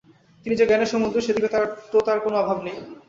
[0.45, 1.49] তিনি যে জ্ঞানের সমুদ্র, সে দিকে
[1.91, 2.75] তো তাঁর কোনো অভাব নাই।